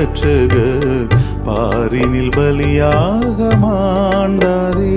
ரட்சகர் 0.00 1.08
பாரினில் 1.46 2.30
பலியாக 2.36 3.48
மாண்டாரே 3.62 4.94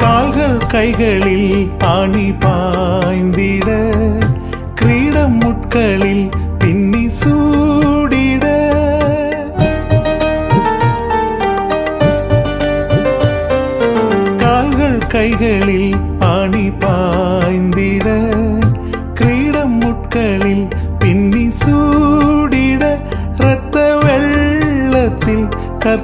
கால்கள் 0.00 0.60
கைகளில் 0.72 1.52
ஆணி 1.90 2.28
பாய்ந்திட 2.42 3.68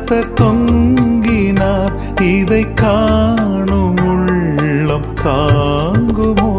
கர்த்தர் 0.06 0.32
தொங்கினார். 0.40 1.94
இதை 2.22 2.74
காணும் 2.74 3.96
உள்ளம் 4.06 5.08
தாங்குமோ? 5.24 6.52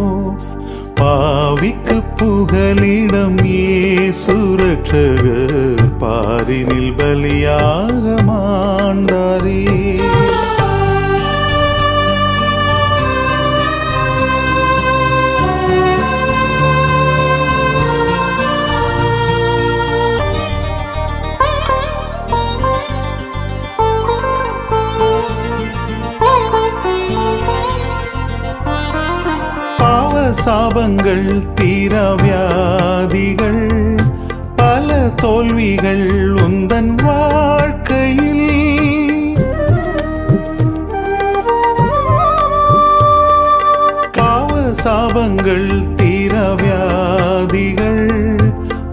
பாவிக்கு 0.96 1.97
புகலிடம் 2.18 3.40
ஏ 3.46 4.12
ரட்சகர் 4.62 5.75
பாரினில் 6.00 6.94
பலியாக 6.97 7.87
தீரவியாதிகள் 31.88 33.68
பல 34.56 35.09
தோல்விகள் 35.16 36.08
உந்தன் 36.46 36.96
வாழ்க்கையில். 37.03 38.50
பாவ 44.12 44.74
சாபங்கள் 44.84 45.96
தீரவியாதிகள் 45.96 48.06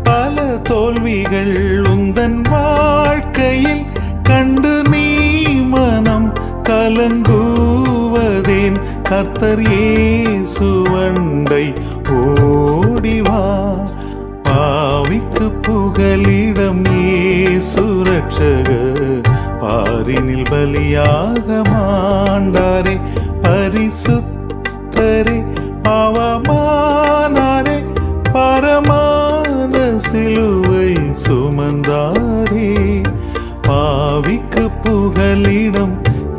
பல 0.03 0.37
தோல்விகள் 0.63 1.57
உந்தன் 1.95 2.41
வாழ்க்கையில். 2.51 3.85
கண்டு 4.23 4.83
நீ 4.91 5.07
மனம் 5.75 6.33
கலங்கூவதேன் 6.69 8.79
கர்த்தர் 9.03 9.61
இயேசுவண்டை 9.71 11.65
ஓடிவா 13.05 13.41
பாவிக்கு 14.45 15.47
புகலிடம் 15.65 16.81
இயேசு 16.93 17.83
ரட்சகர் 18.07 19.27
பாரினில் 19.63 20.47
பலியாக 20.51 21.59
மாண்டாரே 21.73 22.95
பரிசுத்தரே 23.45 25.37
பாவமானாரே 25.87 27.77
பரமான 28.37 29.75
சிலுவை 30.09 30.91
சுமந்தாரே. 31.27 32.71
பாவிக்கு 33.69 34.65
புகலிடம் 34.87 35.95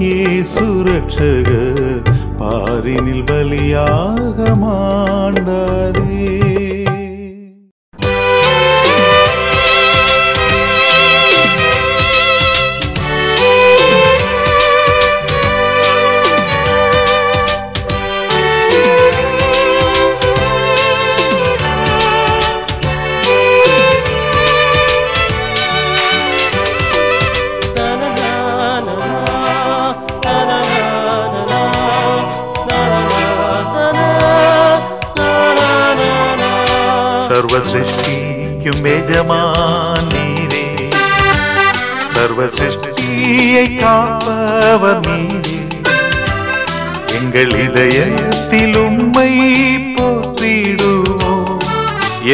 இயேசு 0.06 0.66
ரட்சகர் 0.90 2.02
பாரினில் 2.42 3.26
பலியாக 3.30 4.40
மாண்டாரே. 4.64 6.26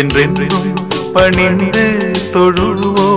என்றென்றும் 0.02 0.68
பணிந்து 1.14 1.86
தொழுவோ 2.34 3.10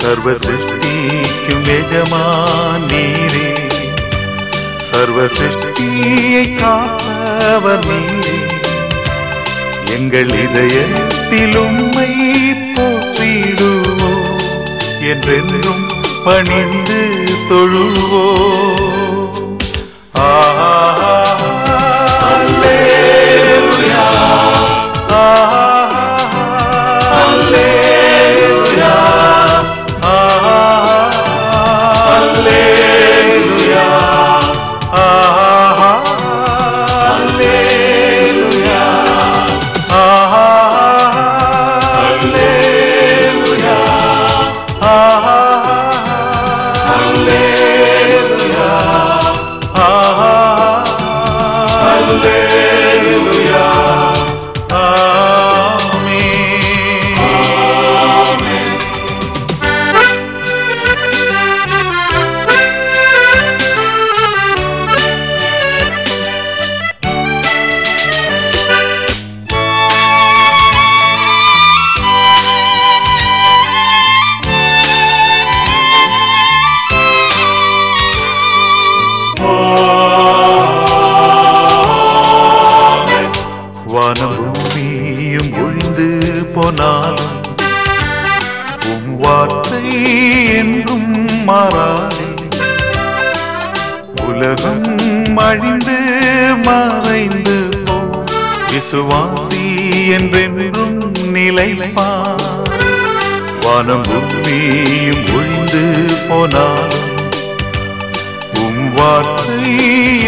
சர்வ 0.00 0.28
சிருஷ்டிக்கும் 0.42 1.66
எஜமான் 1.76 2.86
நீரே 2.90 3.48
சர்வ 4.90 5.26
சிருஷ்டியை 5.36 6.44
காப்பவர் 6.56 7.86
நீரே. 7.88 8.36
எங்கள் 9.94 10.32
இதயத்தில் 10.42 11.56
உம்மை 11.62 12.10
போற்றிடுவோ 12.74 14.12
என்றென்றும் 15.10 15.84
பணிந்து 16.24 17.00
தொழுவோ 17.48 18.24
ஆஹா 20.26 20.72
வானம் 103.82 104.02
பூமியும் 104.02 105.22
ஒழிந்து 105.34 105.82
போனால் 106.28 106.96
உம் 108.60 108.82
வார்த்தை 108.92 109.68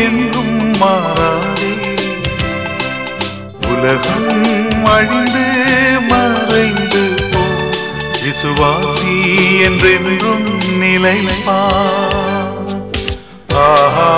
என்றும் 0.05 0.55
மாறாதே. 0.79 1.71
உலகம் 3.69 4.31
அழிந்து 4.87 5.45
மறைந்து 6.11 7.03
போ. 7.35 7.43
விசுவாசி 8.23 9.17
என்றென்றும் 9.63 10.49
நிலைப்பா 10.81 11.61
ஆஹா. 13.63 14.09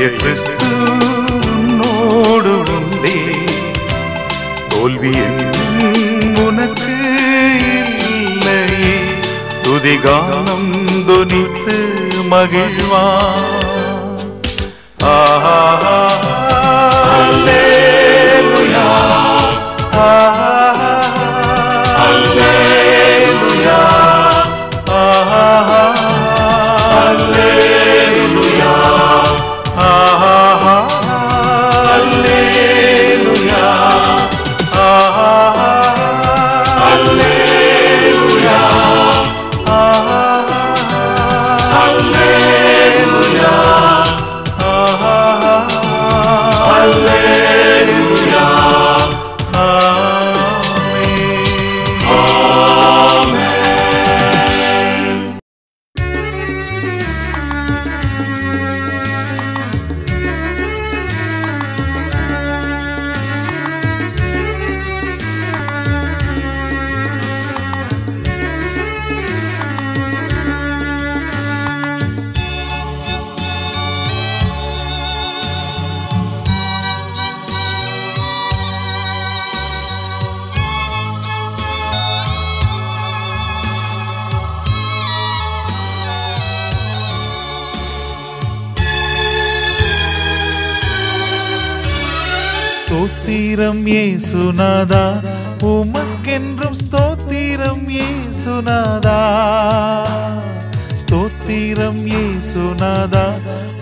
ஜெய 0.00 0.10
கிறிஸ்துவோடு 0.18 0.62
உண்டே 2.74 3.16
தோல்வியில் 4.70 5.40
உனக்கு 6.44 6.92
இல்லையே. 8.12 8.94
துதிகானம் 9.64 10.70
துனித்து 11.08 11.76
மகிழ்வா 12.32 13.04
ஆஹா. 15.10 15.58
ஏசுநாதா 94.80 95.22
உமக்கென்றும் 95.60 96.72
ஸ்தோத்திரம் 96.72 97.88
ஏசுநாதா? 97.88 99.18
ஸ்தோத்திரம் 100.92 102.06
ஏசுநாதா? 102.06 103.24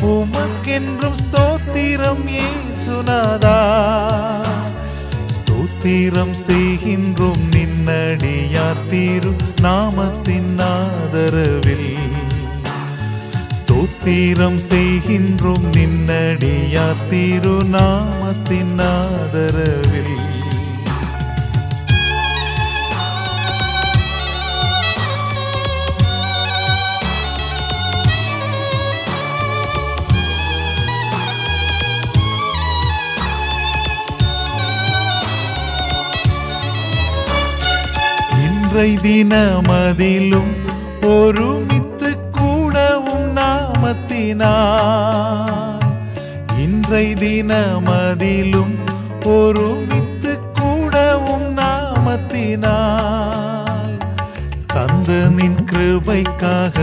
உமக்கென்றும் 0.00 1.19
ஸ்தோத்திரம் 1.25 2.25
ஏசுநாதா? 2.26 3.57
ஸ்தோத்திரம் 5.37 6.35
செய்கின்றோம் 6.47 7.43
நின்னடியார் 7.50 8.88
தீரு 8.90 9.33
நாமத்தின் 9.62 10.59
ஆதரவில். 10.59 11.97
ஸ்தோத்திரம் 13.59 14.61
செய்கின்றோம் 14.71 15.64
நின்னடியார் 15.73 17.09
திரு 17.11 17.62
நாமத்தின் 17.67 18.81
ஆதரவில். 18.81 20.38
இன்றை 38.78 38.97
தினமதிலும் 38.97 40.50
ஒருமித்து 41.02 42.11
கூடவும் 42.30 43.37
நாமத்தினார் 43.37 44.42
இன்றை 46.58 47.14
தினமதிலும் 47.14 48.75
ஒருமித்து 49.23 50.38
கூடவும் 50.52 51.58
நாமத்தினார் 51.58 52.38
தந்த 54.66 55.11
நின் 55.37 55.61
கிருபைக்காக 55.73 56.76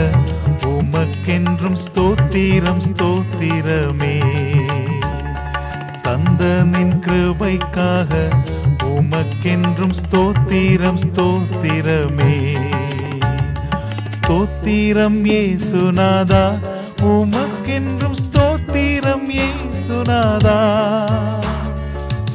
உமக்கென்றும் 0.65 1.79
ஸ்தோத்திரம் 1.85 2.83
ஸ்தோத்திரமே. 2.89 4.17
தந்த 6.01 6.43
நின் 6.65 6.99
கிருபைக்காக 7.07 8.11
உமக்கென்றும் 9.15 9.93
ஸ்தோத்திரம் 10.01 10.97
ஸ்தோத்திரமே. 11.03 12.33
ஸ்தோத்திரம் 14.15 15.19
ஏசுநாதா 15.35 16.41
உமக்கென்றும் 17.11 18.17
ஸ்தோத்திரம் 18.23 19.27
ஏசுநாதா 19.45 20.57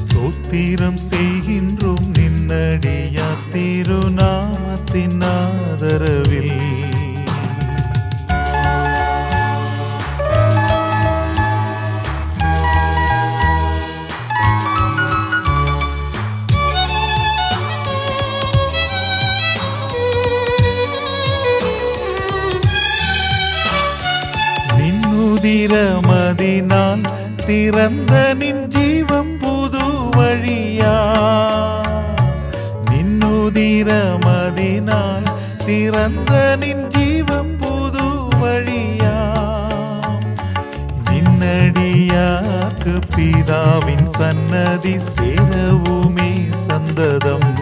ஸ்தோத்திரம் 0.01 1.01
செய்கின்றோம் 1.11 2.09
நின்னடியா 2.19 3.29
திருநாமத்தின் 3.53 5.21
ஆதரவில். 5.35 6.90
திறமதினால் 25.71 27.03
திறந்த 27.47 28.35
நின் 28.35 28.67
ஜீவம் 28.67 29.39
புது 29.39 30.17
வழியா? 30.17 30.95
நின்னுதிரமதினால் 32.91 35.25
திறந்த 35.67 36.57
நின் 36.61 36.89
ஜீவம் 36.89 37.57
புது 37.57 38.39
வழியா? 38.41 39.19
நின்னடியாக்கு 41.11 43.01
பிதாவின் 43.17 44.11
சன்னதி 44.11 44.99
சேரவுமே 45.15 46.51
சந்ததம். 46.51 47.55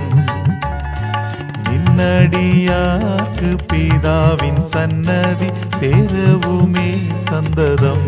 நின்னடியாக்கு 1.63 3.57
பிதாவின் 3.73 4.61
சன்னதி 4.61 5.51
சேரவுமே 5.81 6.91
சந்ததம். 7.29 8.07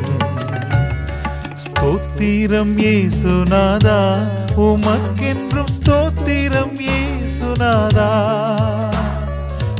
ஸ்தோத்திரம் 1.64 2.72
ஏசுநாதா 2.92 3.98
உமக்கென்றும் 4.56 5.70
ஸ்தோத்திரம் 5.76 6.76
ஏசுநாதா 6.96 8.10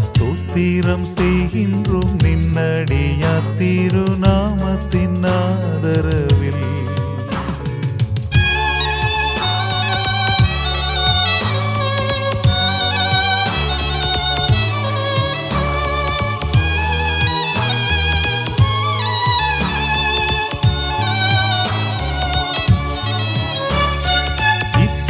ஸ்தோத்திரம் 0.09 1.07
செய்கின்றோம் 1.17 2.15
நின்னடியா 2.25 3.35
திருநாமத்தின் 3.59 5.21
ஆதரவில். 5.39 6.80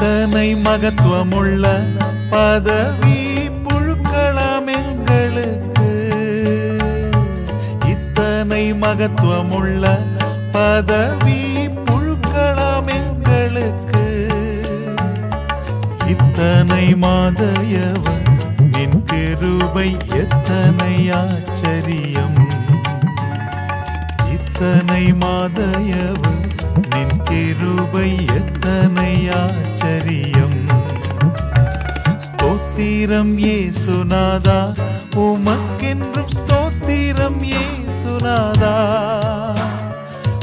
இத்தனை 0.03 0.57
மகத்துவமுள்ள 0.57 1.65
பதவி 2.31 3.17
புழுக்கலாம் 3.65 4.69
எங்களுக்கு. 4.77 5.91
இத்தனை 7.89 8.73
மகத்துவமுள்ள 8.75 9.85
பதவி 10.53 11.69
புழுக்கலாம் 11.85 12.89
எங்களுக்கு. 12.99 14.07
இத்தனை 16.07 16.95
மாதையவன் 16.95 18.27
நின் 18.73 19.05
கிருபை 19.05 19.91
எத்தனை 20.23 20.95
ஆச்சரியம். 21.13 22.39
இத்தனை 24.33 25.13
மாதையவன் 25.13 26.40
கிருபை 27.31 28.11
எத்தனை 28.27 29.29
ஆச்சரியம். 29.31 30.59
ஸ்தோத்திரம் 32.27 33.35
ஏசுநாதா 33.51 34.59
உமக்கென்றும் 35.17 36.33
ஸ்தோத்திரம் 36.39 37.41
ஏசுநாதா 37.63 38.75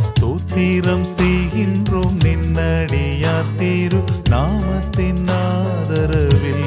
ஸ்தோத்திரம் 0.08 1.06
செய்கின்றோம் 1.18 2.18
நின்னடியார் 2.26 3.54
தீரு 3.58 4.02
நாமத்தின் 4.30 5.26
ஆதரவில். 5.42 6.67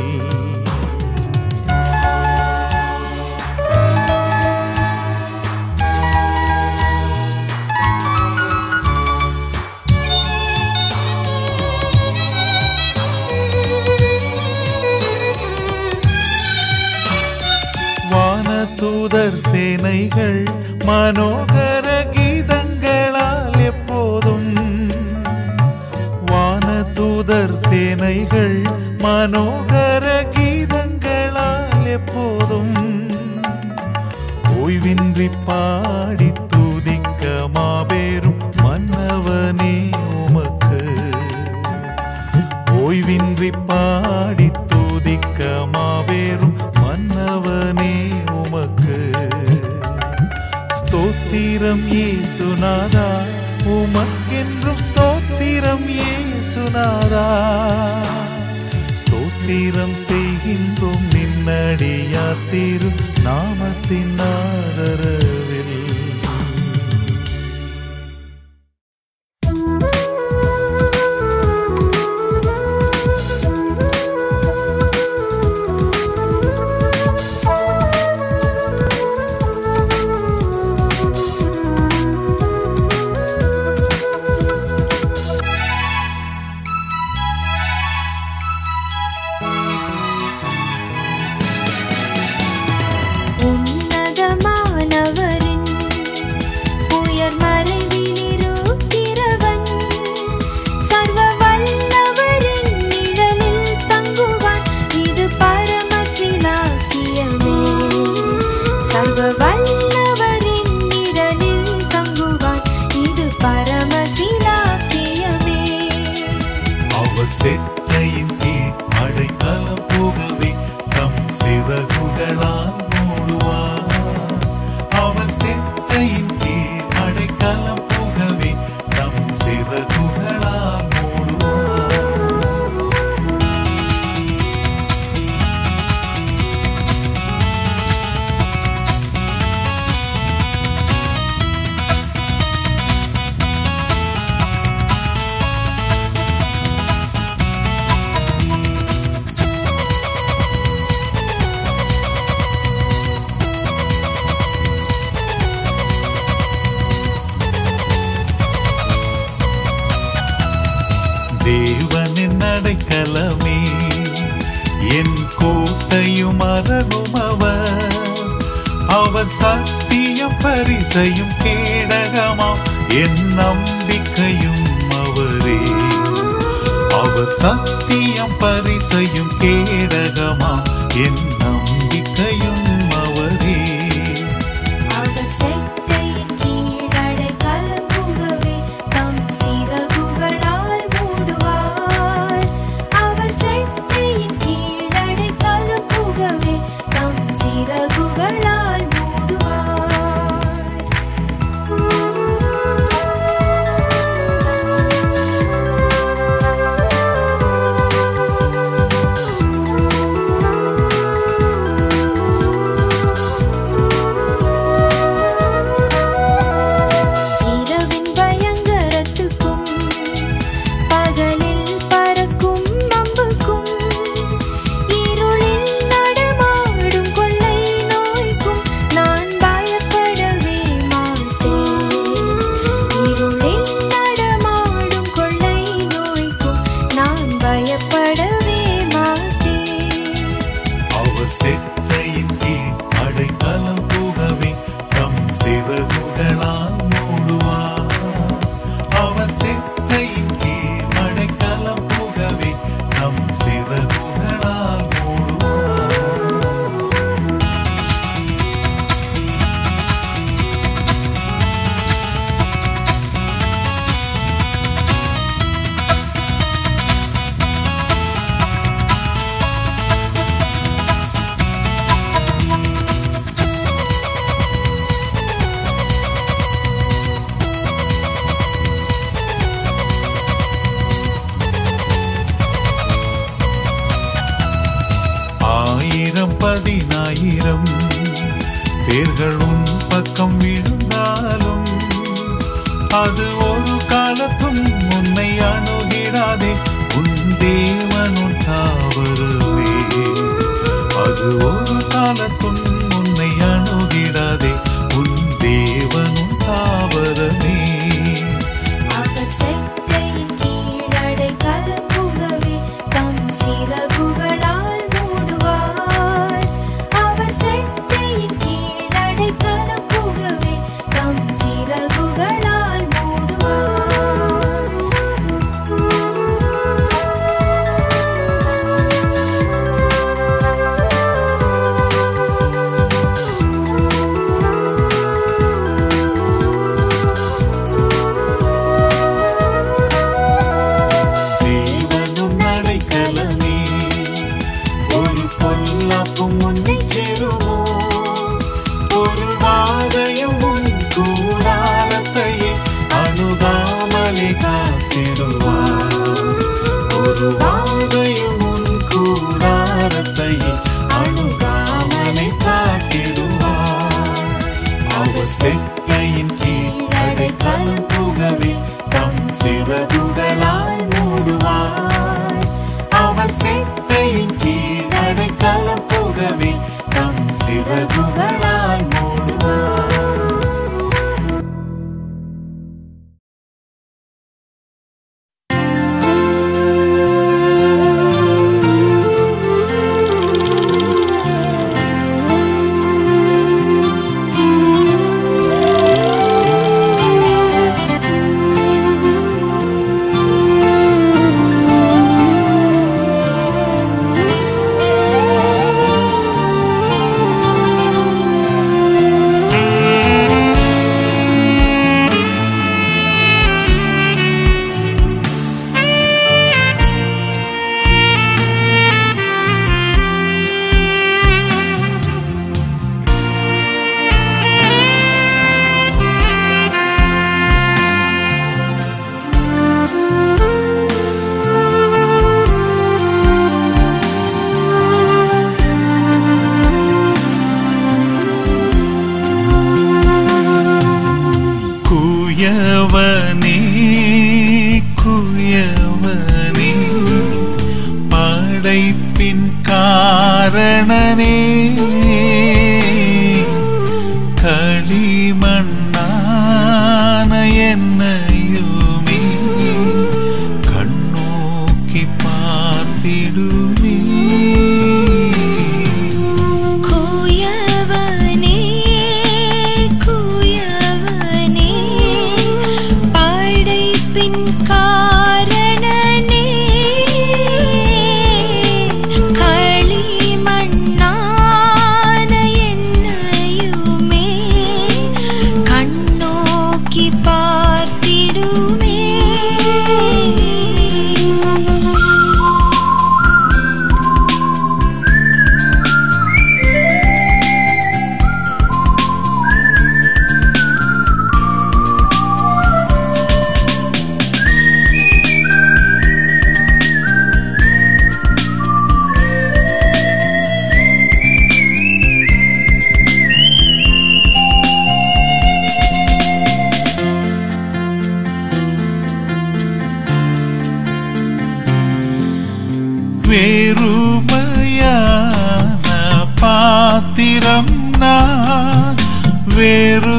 వేరు 529.61 530.17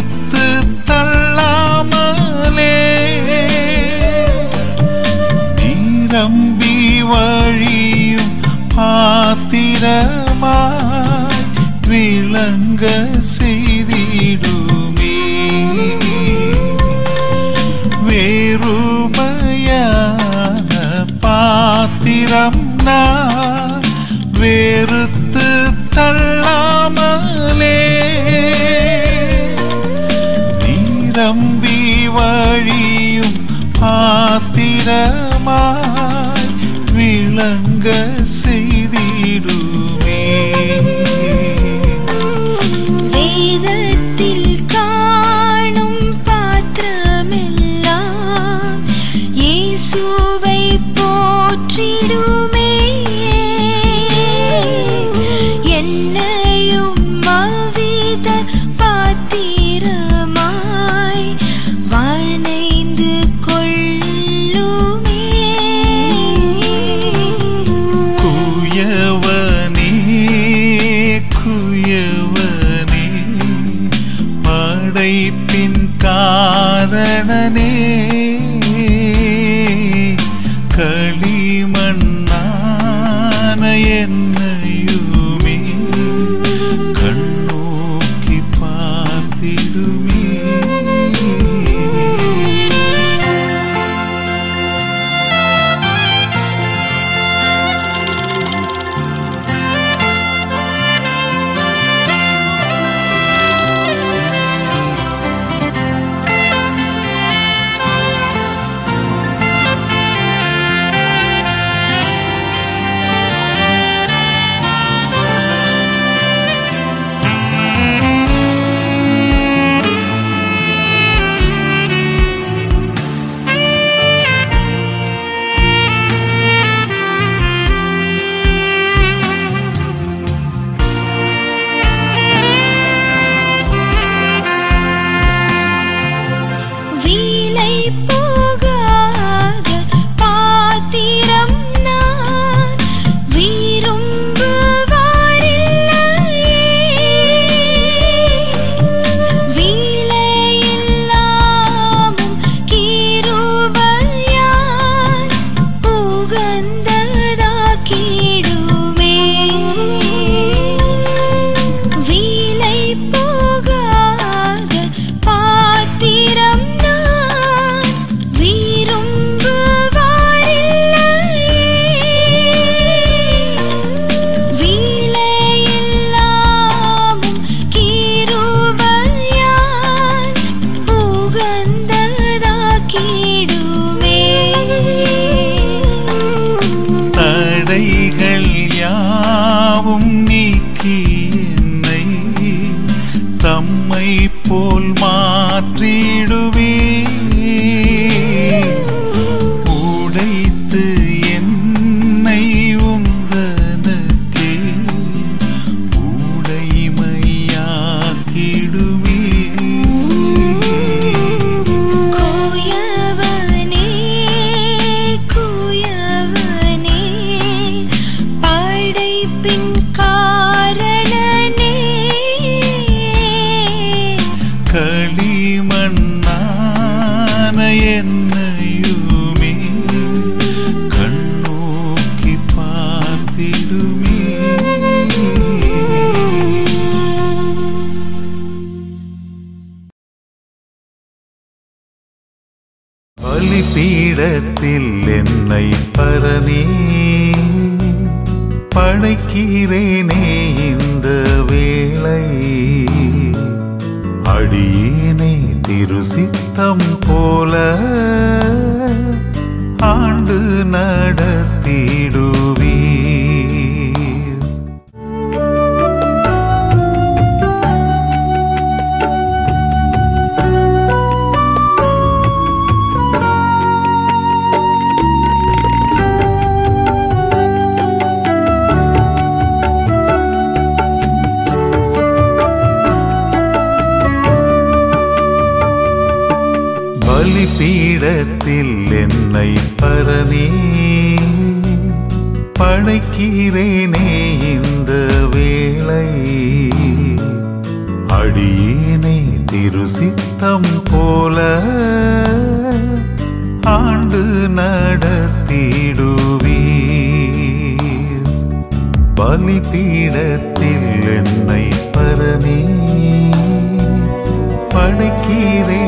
aquí. 315.24 315.81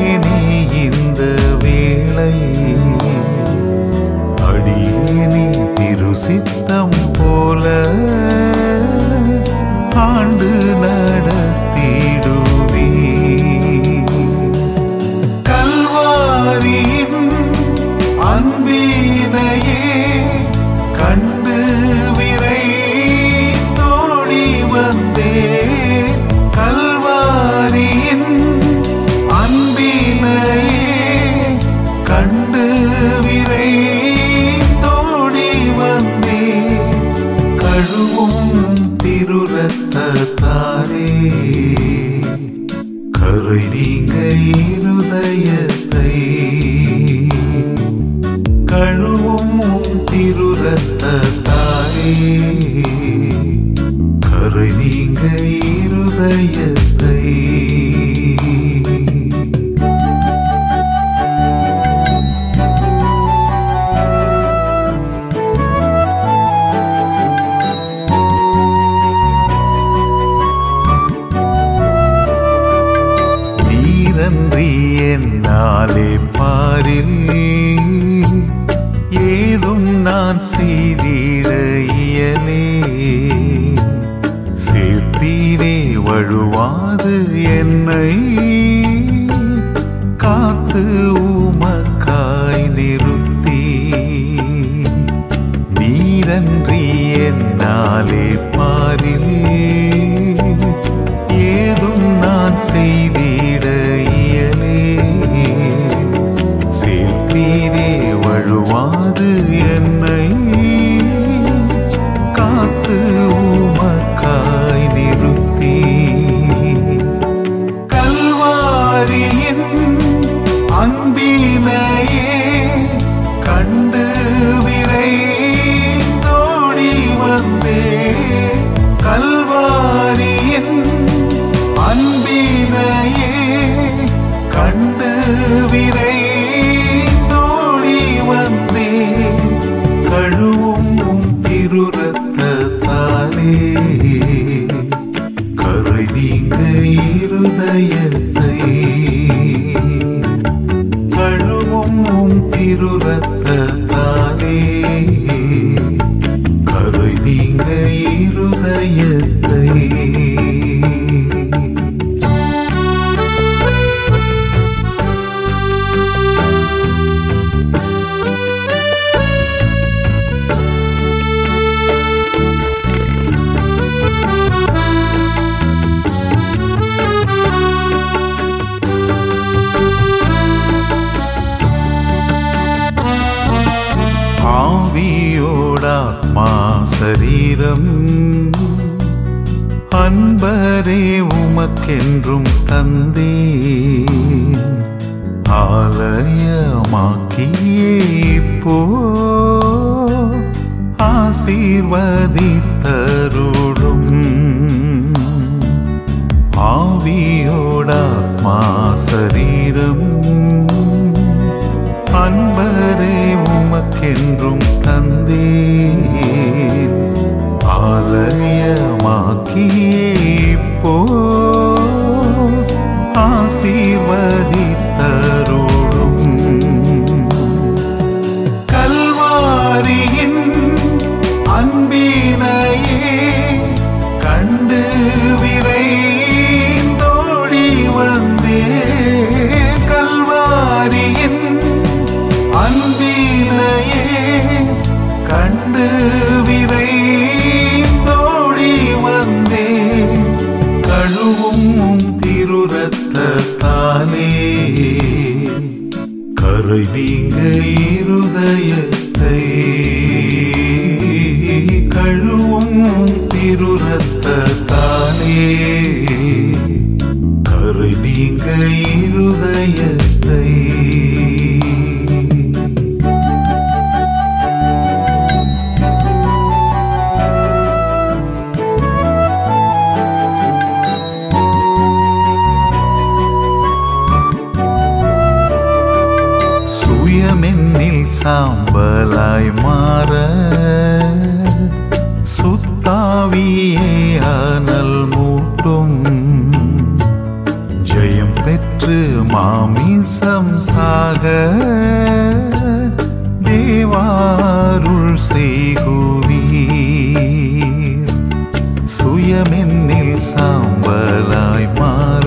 சுயமென்னில் 309.14 310.20
சாம்பலாய் 310.34 311.68
மாற. 311.78 312.26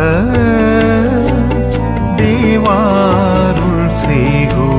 தேவாருள் 2.17 3.93
செய்கும் 3.93 4.72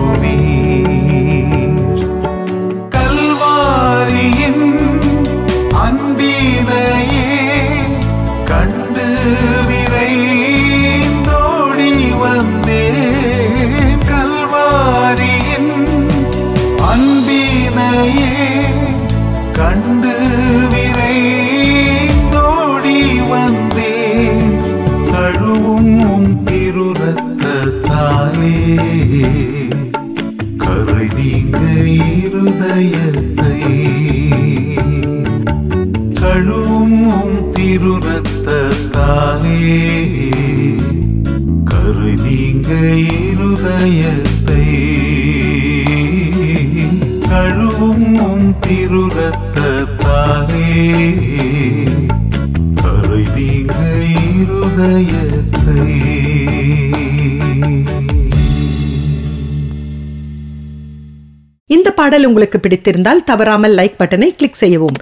பாடல் 62.04 62.26
உங்களுக்கு 62.26 62.58
பிடித்திருந்தால் 62.60 63.24
தவறாமல் 63.24 63.76
லைக் 63.80 64.00
பட்டனை 64.00 64.28
கிளிக் 64.38 64.62
செய்யவும். 64.62 64.98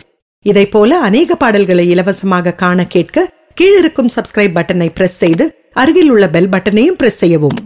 இதை 0.45 0.63
போல 0.73 0.97
அநேக 1.07 1.35
பாடல்களை 1.35 1.85
இலவசமாக 1.93 2.53
காண 2.61 2.85
கேட்க 2.95 3.23
கீழிருக்கும் 3.59 4.11
சப்ஸ்கிரைப் 4.15 4.55
பட்டனை 4.57 4.87
பிரஸ் 4.97 5.17
செய்து 5.23 5.45
அருகில் 5.81 6.09
உள்ள 6.09 6.25
பெல் 6.29 6.49
பட்டனையும் 6.49 6.97
பிரஸ் 6.99 7.19
செய்யவும். 7.23 7.57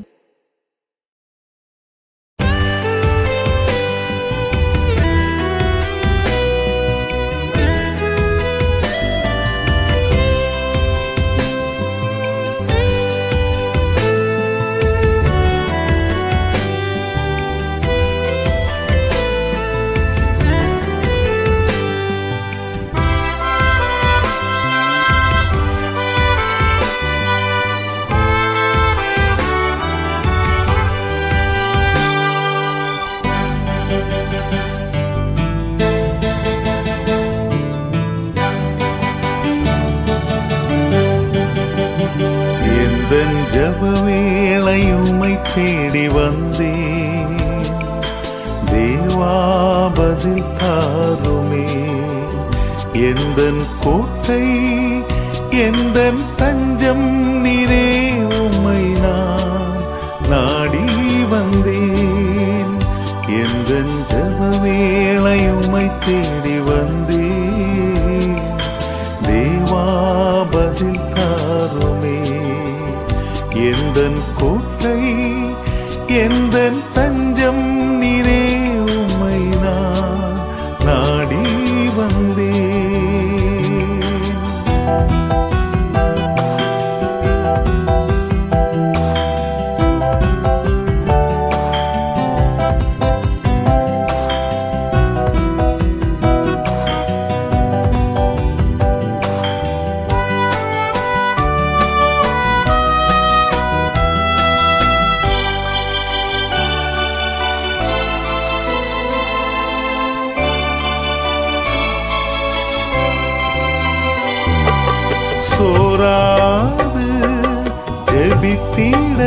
ஜெபித்திட 118.45 119.21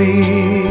thee. 0.00 0.69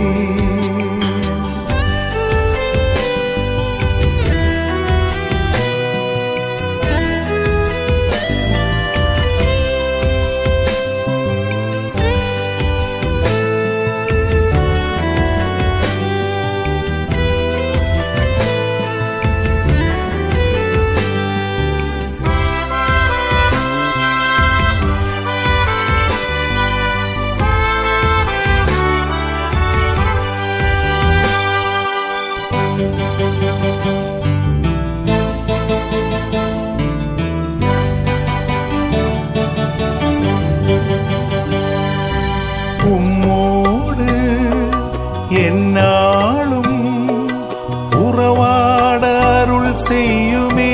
செய்யுமே. 49.87 50.73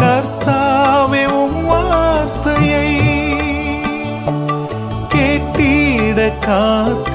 கர்த்தாவே 0.00 1.22
உம் 1.32 1.64
வார்த்தையை 1.64 2.88
கேட்டிட 5.14 6.38
காத்து 6.38 7.09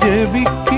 ജപിക്ക 0.00 0.71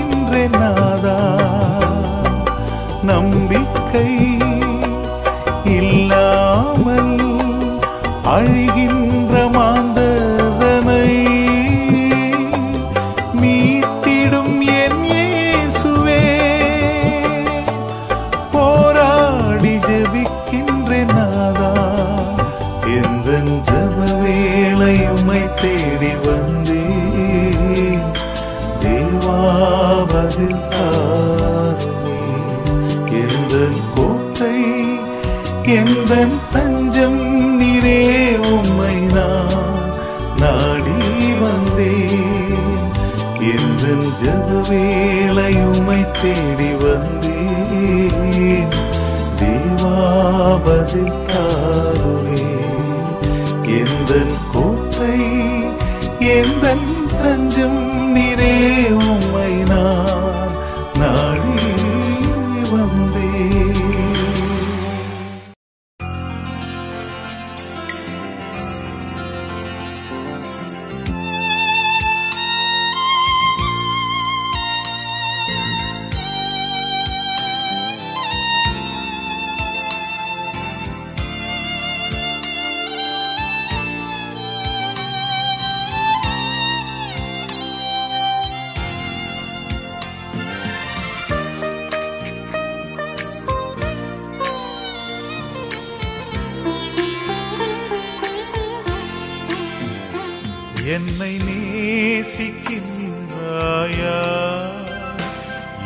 நேசிக்கின்றாயா 103.55 104.19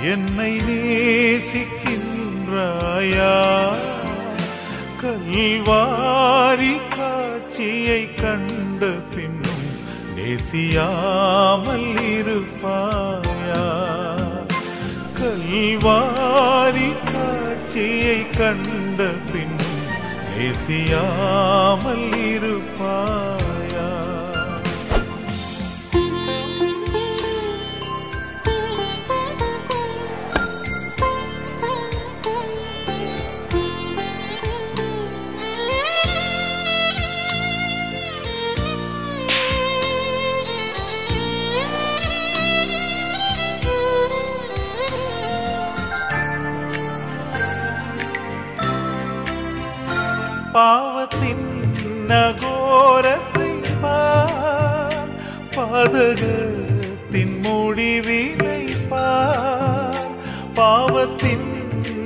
என்னை 0.03 0.51
நேசிக்கின்றாயா? 0.67 3.33
கல்வாரி 5.01 6.73
காட்சியை 6.97 8.01
கண்ட 8.21 8.81
பின்னும் 9.15 9.65
நேசியாமல் 10.15 11.89
இருப்பாயா? 12.13 13.65
கல்வாரி 15.19 16.89
காட்சியை 17.13 18.19
கண்ட 18.37 18.99
பின்னும் 19.31 19.77
நேசியாமல் 20.29 22.07
இருப்பாயா? 22.29 23.38
பாவத்தின் 50.53 51.47
நகோரத்தை 52.07 53.51
பார். 53.81 55.09
பாதகத்தின் 55.55 57.35
முடிவினை 57.45 58.61
பார் 58.89 60.09
பாவத்தின் 60.53 61.49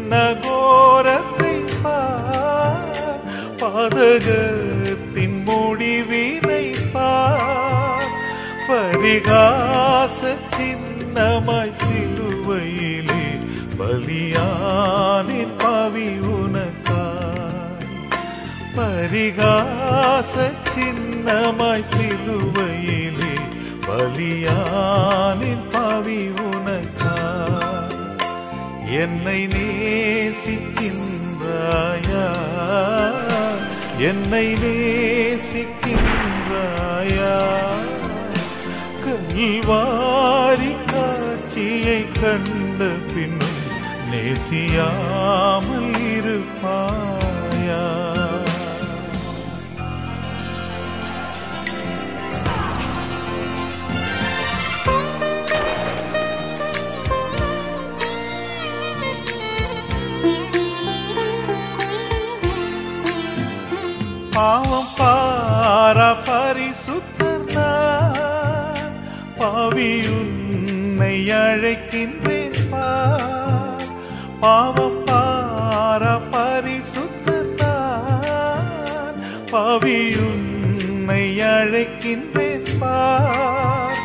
நகோரத்தை 0.09 1.55
பார். 1.83 3.21
பாதகத்தின் 3.61 5.37
முடிவினை 5.43 6.65
பார் 6.93 8.09
பரிகாச 8.67 10.19
பரிகாச 19.13 20.33
சின்னமாய் 20.73 21.83
சிலுவையிலே 21.89 23.33
பலியானின் 23.83 25.65
பவி 25.73 26.21
உனக்கா 26.45 27.17
என்னை 28.97 29.35
நேசிக்கின்றாயா 29.53 30.65
என்னை 34.09 34.45
நேசிக்கின்றாயா 34.63 35.75
கல்வாரி 39.05 40.73
காட்சியை 40.93 42.01
கண்ட 42.21 42.79
பின்னும் 43.11 43.61
நேசியாமல் 44.11 45.93
இருப்பான் 46.07 47.22
பாவம் 64.35 64.91
பாரா 64.99 66.09
பரிசுத்தர் 66.27 67.45
பாவியுன்னை 69.39 71.15
அழைக்கின்றேன் 71.39 72.57
பாவம் 74.41 74.99
பாரா 75.05 76.15
பரிசுத்தர் 76.31 77.51
பாவியுன்னை 79.53 81.23
அழைக்கின்றேன் 81.51 82.69
பார் 82.79 83.99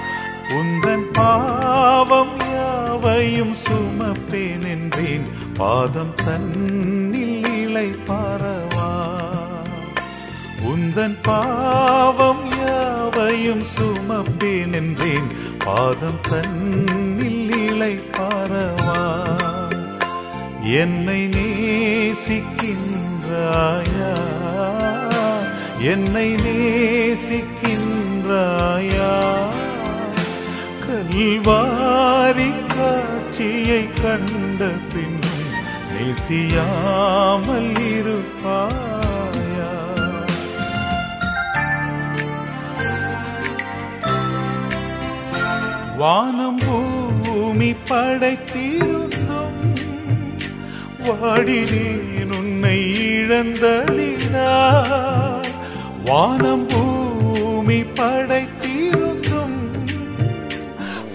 உந்தன் 0.55 1.07
பாவம் 1.13 2.37
யாவையும் 2.53 3.57
சுமப்பேன் 3.65 4.67
என்றேன். 4.67 5.27
பாதம் 5.59 6.15
தன்னில் 6.25 7.47
இலை 7.57 7.89
பாரவா 8.07 8.38
உந்தன் 10.99 11.21
பாவம் 11.23 12.43
யாவையும் 12.59 13.63
சுமப்பேன் 13.63 14.73
என்றேன். 14.73 15.29
பாதம் 15.59 16.21
தன்னில் 16.31 17.53
இலை 17.67 18.01
பாரவா. 18.13 18.97
என்னை 20.63 21.21
நேசிக்கின்றாயா? 21.27 22.43
என்னை 25.79 26.35
நேசிக்கின்றாயா? 26.35 27.53
கல்வாரி 30.85 32.51
காட்சியை 32.77 33.89
கண்ட 34.03 34.71
பின் 34.95 35.21
நேசியாமல் 35.93 37.73
இருப்பாயா 37.91 39.08
வானம் 45.99 46.61
பூமி 47.25 47.75
படைத்திருந்தும். 47.91 49.59
வாடினேன் 51.05 52.33
உன்னை 52.39 52.79
இழந்தலினா 53.17 54.51
வானம் 56.05 56.67
பூமி 56.67 57.83
படைத்திருந்தும். 57.83 59.59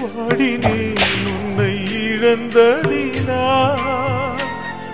வாடினேன் 0.01 1.25
உன்னை 1.35 1.73
இழந்தலினா 2.09 3.43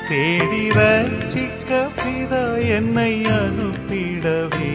தேடி 0.09 0.69
ரட்சிக்க 0.69 1.71
பிதா 1.97 2.67
என்னை 2.67 3.13
அனுப்பிடவே. 3.25 4.71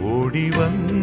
ஓடி 0.00 0.50
வந்த 0.50 0.93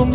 Om 0.03 0.13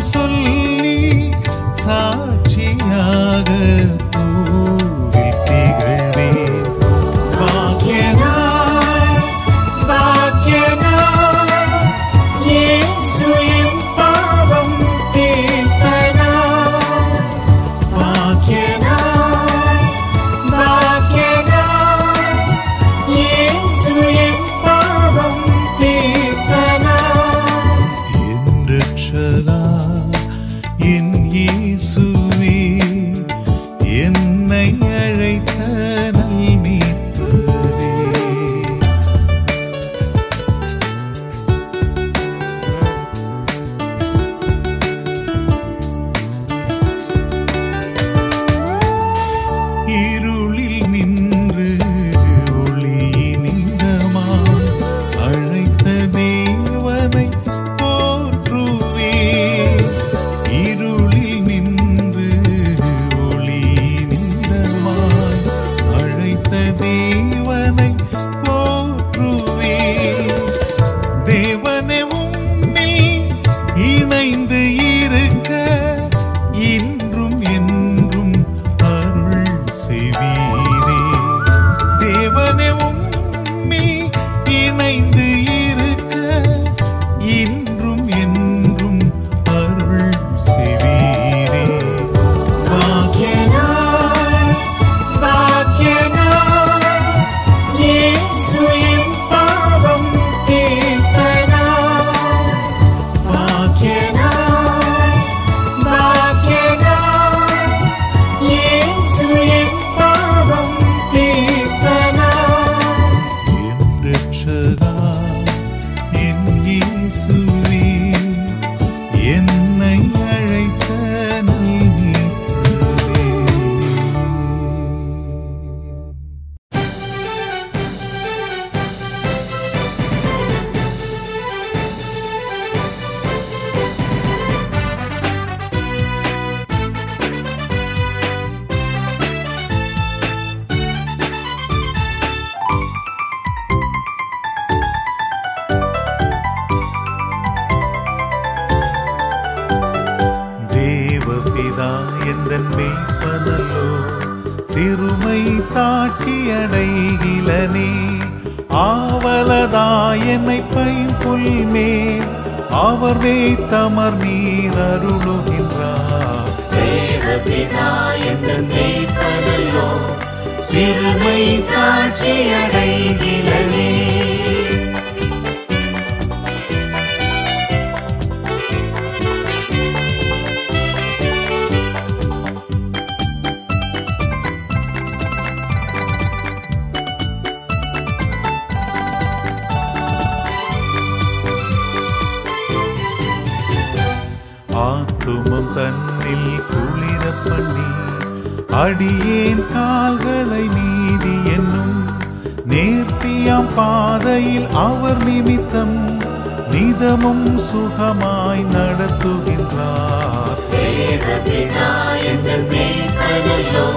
தேவபிதா 211.45 211.87
எந்த 212.31 212.49
மெய்ப்பனல்லோ 212.71 213.87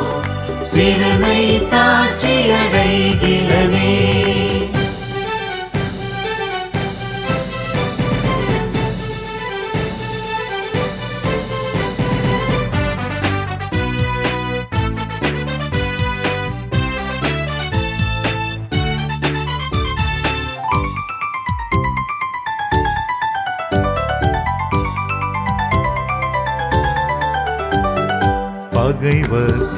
சிறுமை 0.72 1.40
தாட்சி 1.72 2.34
அடைகிறதே. 2.60 4.01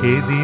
que 0.05 0.44